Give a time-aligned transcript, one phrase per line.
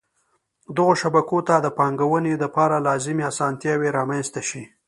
[0.75, 4.63] دغو شبکو ته د پانګوني دپاره لازمی اسانتیاوي رامنځته شي.